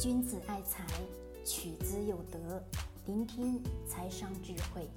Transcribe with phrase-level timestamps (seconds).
[0.00, 0.84] 君子爱财，
[1.44, 2.60] 取之有德。
[3.06, 4.90] 聆听财商智慧，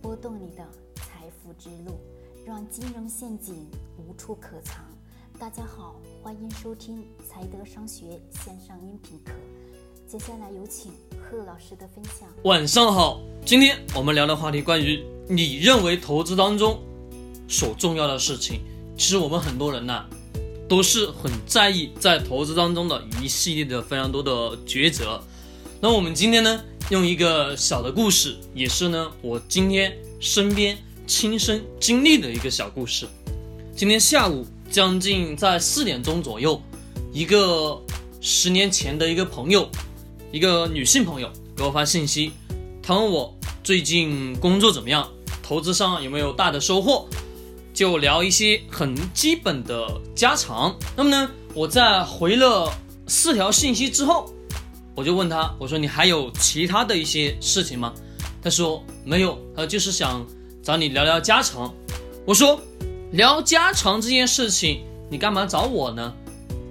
[0.00, 2.00] 拨动你的财富之路，
[2.46, 4.82] 让金融陷阱无处可藏。
[5.38, 9.32] 大家好，欢迎收听财德商学线上音频课。
[10.06, 12.26] 接下来有请贺老师的分享。
[12.44, 16.82] 晚上好，今天我们聊的话题关于你认为投资当中
[17.46, 18.62] 所重要的事情。
[18.96, 20.08] 其实我们很多人呢。
[20.68, 24.30] 都是很在意在投资当中的一系列的非常多的
[24.66, 25.20] 抉择。
[25.80, 26.60] 那我们今天呢，
[26.90, 30.76] 用一个小的故事，也是呢我今天身边
[31.06, 33.06] 亲身经历的一个小故事。
[33.74, 36.60] 今天下午将近在四点钟左右，
[37.12, 37.80] 一个
[38.20, 39.68] 十年前的一个朋友，
[40.30, 42.32] 一个女性朋友给我发信息，
[42.82, 45.08] 她问我最近工作怎么样，
[45.42, 47.08] 投资上有没有大的收获。
[47.78, 50.76] 就聊一些很基本的家常。
[50.96, 52.68] 那么呢，我在回了
[53.06, 54.34] 四条信息之后，
[54.96, 57.94] 我就问他，我说你还有其他的一些事情吗？
[58.42, 60.26] 他说没有，他就是想
[60.60, 61.72] 找你聊聊家常。
[62.26, 62.60] 我说
[63.12, 66.12] 聊家常这件事情，你干嘛找我呢？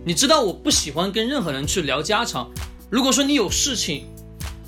[0.04, 2.52] 你知道我不喜欢跟任何人去聊家常。
[2.90, 4.06] 如果说你有事情，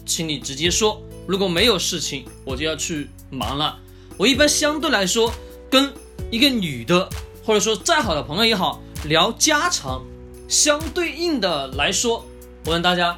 [0.05, 3.77] 请你直接说；如果没有事情，我就要去忙了。
[4.15, 5.33] 我一般相对来说
[5.69, 5.91] 跟。
[6.31, 7.09] 一个女的，
[7.43, 10.03] 或者说再好的朋友也好，聊家常，
[10.47, 12.23] 相对应的来说，
[12.65, 13.17] 我问大家，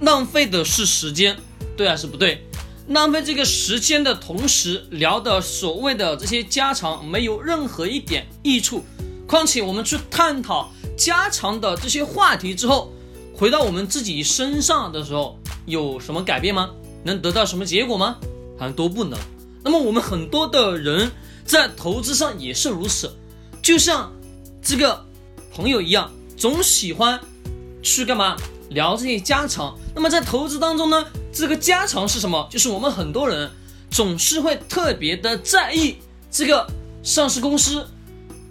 [0.00, 1.36] 浪费的是时间，
[1.76, 2.42] 对还是不对？
[2.86, 8.82] 浪费这个时间的同时，聊的所谓的这些家常，没有任何一点益处。
[9.26, 12.90] 况且我们去探讨家常的这些话题之后，
[13.34, 16.70] 回到我们自己身上的时候，有什么改变吗？
[17.04, 18.16] 能得到什么结果吗？
[18.58, 19.18] 好像都不能。
[19.62, 21.10] 那么我们很多的人。
[21.48, 23.10] 在投资上也是如此，
[23.62, 24.12] 就像
[24.60, 25.02] 这个
[25.50, 27.18] 朋友一样，总喜欢
[27.82, 28.36] 去干嘛
[28.68, 29.74] 聊这些家常。
[29.94, 32.46] 那么在投资当中呢，这个家常是什么？
[32.50, 33.50] 就是我们很多人
[33.90, 35.96] 总是会特别的在意
[36.30, 36.70] 这个
[37.02, 37.86] 上市公司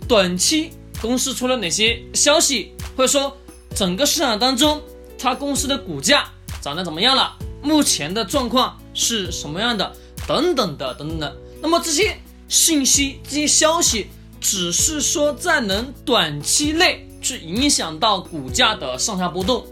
[0.07, 3.37] 短期公司出了哪些消息，或者说
[3.75, 4.81] 整个市场当中
[5.19, 6.27] 它公司的股价
[6.63, 9.95] 涨得怎么样了，目前的状况是什么样的，
[10.27, 11.37] 等等的等等的。
[11.61, 12.17] 那么这些。
[12.47, 14.07] 信息这些消息
[14.39, 19.65] 只是说在能短期内去影响到股价的上下波动，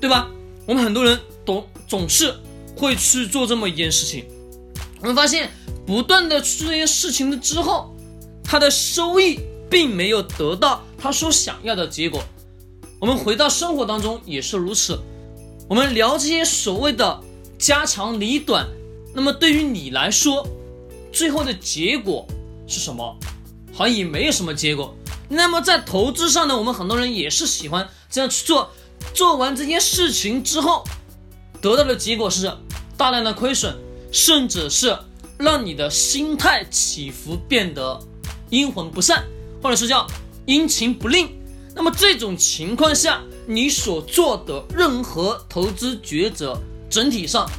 [0.00, 0.28] 对吧？
[0.66, 2.34] 我们很多人都总是
[2.76, 4.26] 会去做这么一件事情。
[5.00, 5.50] 我们发现
[5.86, 7.94] 不断的去做这些事情的之后，
[8.44, 9.40] 他的收益
[9.70, 12.22] 并没有得到他所想要的结果。
[12.98, 14.98] 我们回到生活当中也是如此。
[15.68, 17.20] 我们聊这些所谓的
[17.58, 18.66] 家长里短，
[19.14, 20.46] 那么对于你来说。
[21.18, 22.24] 最后的结果
[22.68, 23.18] 是什么？
[23.74, 24.94] 好像也没有什么结果。
[25.28, 28.70] 那么在投资上呢，我们很多人也是喜欢这样去做。
[29.14, 30.84] 做完这件事情之后，
[31.60, 32.52] 得到的结果是
[32.96, 33.76] 大量的亏损，
[34.12, 34.96] 甚至是
[35.38, 37.98] 让你的心态起伏变得
[38.50, 39.24] 阴魂不散，
[39.60, 40.06] 或者是叫
[40.46, 41.36] 阴晴不定。
[41.74, 46.56] 那么这种情况下，你所做的任何投资抉择，
[46.88, 47.50] 整体上。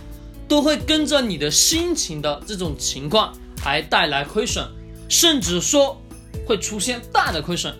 [0.50, 3.31] 都会跟着你的心情的这种情况
[3.62, 4.68] 还带来亏损，
[5.08, 6.02] 甚至说
[6.46, 7.74] 会出现大的亏损。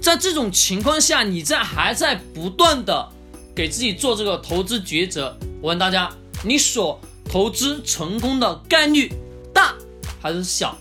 [0.00, 3.08] 在这种情况下，你在还在不断的
[3.54, 5.36] 给自己做这个投资抉择。
[5.60, 6.10] 我问大家，
[6.44, 9.12] 你所投资成功的概率
[9.52, 9.74] 大
[10.20, 10.76] 还是小？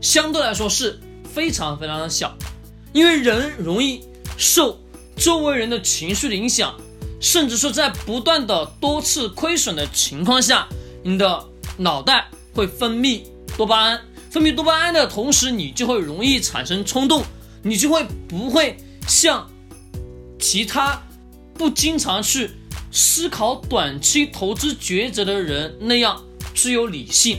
[0.00, 1.00] 相对来说是
[1.32, 2.36] 非常非常的小，
[2.92, 4.04] 因为人容易
[4.36, 4.78] 受
[5.16, 6.74] 周围人的情绪的影响。
[7.18, 10.68] 甚至说，在不断的多次亏损的情况下，
[11.02, 11.44] 你的
[11.78, 13.22] 脑袋会分泌
[13.56, 14.00] 多巴胺，
[14.30, 17.24] 分泌多巴胺的同时，你就会容易产生冲动，
[17.62, 18.76] 你就会不会
[19.08, 19.50] 像
[20.38, 21.02] 其他
[21.54, 22.50] 不经常去
[22.92, 26.22] 思考短期投资抉择的人那样
[26.54, 27.38] 具有理性。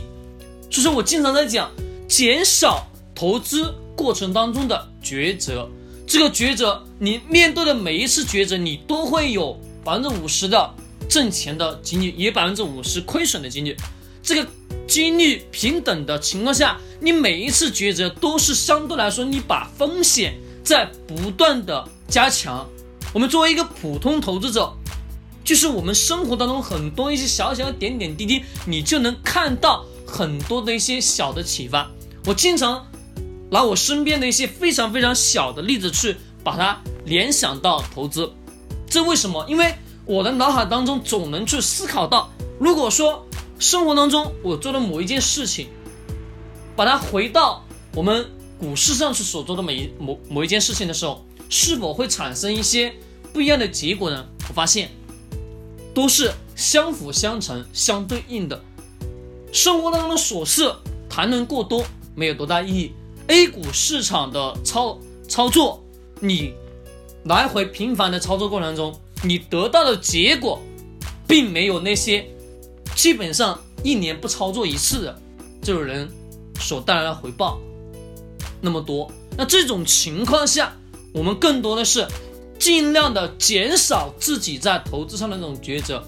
[0.72, 1.72] 所以说我经常在讲，
[2.07, 5.69] 减少投资过程当中的抉择，
[6.07, 9.57] 这个抉择，你面对的每一次抉择，你都会有。
[9.85, 10.73] 百分之五十的
[11.07, 13.73] 挣钱的几率，也百分之五十亏损的几率，
[14.28, 14.46] 这个
[14.85, 20.35] 几率平等的情况下，你每一次抉择都是相对来说，你把风险
[20.66, 22.68] 在不断的加强。
[23.14, 24.74] 我们作为一个普通投资者，
[25.46, 31.90] 就是我们生活当中很多一些小小的点点滴滴，你就能看到很多的一些小的启发。
[32.26, 32.85] 我经常
[33.50, 38.30] 拿我身边的一些非常非常小的例子去把它联想到投资。
[38.90, 39.46] 这为什么？
[39.47, 39.73] 因为
[40.03, 43.26] 我的脑海当中总能去思考到，如果说
[43.59, 45.68] 生活当中我做的某一件事情，
[46.76, 47.66] 把它回到
[47.96, 48.26] 我们
[48.59, 52.94] 股市上去所做的每一某某一件事情的时候，是否会产生一些
[53.34, 54.26] 不一样的结果呢？
[54.48, 54.90] 我发现
[55.94, 58.62] 都是相辅相成、相对应的。
[59.52, 60.72] 生活当中的琐事
[61.09, 61.84] 谈论过多
[62.16, 62.92] 没有多大意义。
[63.28, 65.84] A 股市场的操操作，
[66.20, 66.54] 你
[67.26, 70.62] 来回频繁的操作过程中，你得到的结果，
[71.28, 72.26] 并没有那些
[72.97, 75.22] 基本上一年不操作一次的
[75.61, 76.09] 这种人
[76.59, 77.59] 所带来的回报
[78.59, 79.09] 那么多。
[79.38, 80.76] 那这种情况下，
[81.14, 82.08] 我们更多的是
[82.58, 86.03] 尽量的减少自己在投资上的那种抉择，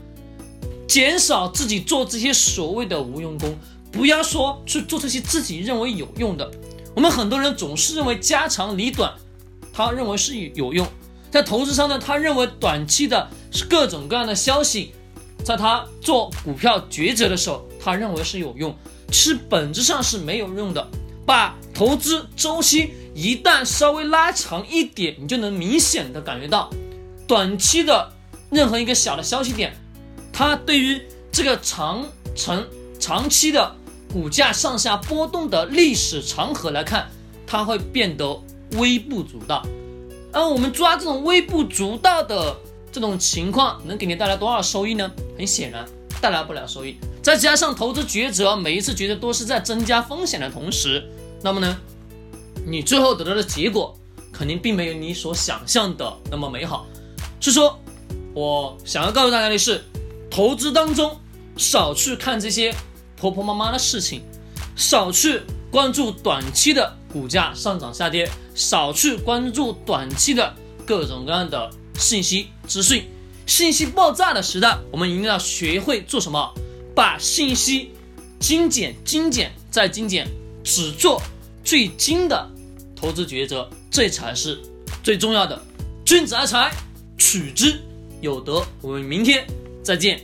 [0.88, 3.56] 减少自己做这些所谓的无用功，
[3.92, 6.50] 不要说去做这些自己认为有用的。
[6.96, 9.14] 我们很多人总是认为家长里短，
[9.72, 10.88] 他认为是有用，
[11.30, 13.30] 在投资上呢，他认为短期的
[13.70, 14.92] 各种各样的消息，
[15.50, 18.72] 在他做股票抉择的时候，他认为是有用，
[19.08, 20.88] 其实本质上是没有用的。
[21.26, 26.70] 把投资周期一旦稍微拉长一点，你就能明显的感觉到，
[27.28, 28.14] 短期的
[28.52, 29.74] 任何一个小的消息点，
[30.32, 31.02] 它对于
[31.32, 32.06] 这个长
[32.36, 32.64] 程
[33.00, 33.76] 长期的。
[34.14, 37.10] 股价上下波动的历史长河来看，
[37.48, 38.40] 它会变得
[38.74, 39.66] 微不足道。
[40.32, 42.56] 而我们抓这种微不足道的
[42.92, 45.10] 这种情况，能给你带来多少收益呢？
[45.38, 45.86] 很显然，
[46.22, 46.98] 带来不了收益。
[47.22, 51.04] 再加上投资抉择，每一次抉择都是在增加风险的同时，
[51.42, 51.78] 那么呢，
[52.66, 53.98] 你最后得到的结果
[54.32, 56.86] 肯定并没有你所想象的那么美好。
[57.40, 57.80] 是说，
[58.34, 59.84] 我想要告诉大家的是，
[60.30, 61.18] 投资当中
[61.58, 62.74] 少去看这些。
[63.20, 64.22] 婆婆妈妈的事情，
[64.78, 70.56] 少去关注短期的股价上涨下跌，少去关注短期的
[70.86, 73.04] 各种各样的信息资讯。
[73.46, 76.54] 信息爆炸的时代，我们一定要学会做什么？
[76.96, 77.92] 把信息
[78.40, 80.28] 精简、精简再精简，
[80.64, 81.20] 只做
[81.64, 82.48] 最精的
[82.96, 84.60] 投资抉择，这才是
[85.02, 85.60] 最重要的。
[86.06, 86.72] 君子爱财，
[87.18, 87.82] 取之
[88.22, 88.64] 有德。
[88.82, 89.48] 我们明天
[89.84, 90.22] 再见。